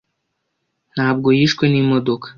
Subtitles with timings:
[0.93, 2.27] Ntabwo yishwe n'imodoka?